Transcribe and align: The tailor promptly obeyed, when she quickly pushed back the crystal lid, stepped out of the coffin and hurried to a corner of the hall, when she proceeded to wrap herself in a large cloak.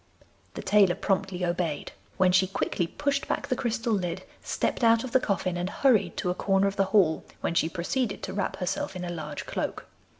The 0.55 0.63
tailor 0.63 0.95
promptly 0.95 1.45
obeyed, 1.45 1.91
when 2.17 2.31
she 2.31 2.47
quickly 2.47 2.87
pushed 2.87 3.27
back 3.27 3.45
the 3.49 3.55
crystal 3.55 3.93
lid, 3.93 4.23
stepped 4.41 4.83
out 4.83 5.03
of 5.03 5.11
the 5.11 5.19
coffin 5.19 5.57
and 5.57 5.69
hurried 5.69 6.17
to 6.17 6.31
a 6.31 6.33
corner 6.33 6.65
of 6.65 6.75
the 6.75 6.85
hall, 6.85 7.23
when 7.41 7.53
she 7.53 7.69
proceeded 7.69 8.23
to 8.23 8.33
wrap 8.33 8.55
herself 8.55 8.95
in 8.95 9.05
a 9.05 9.09
large 9.09 9.45
cloak. 9.45 9.85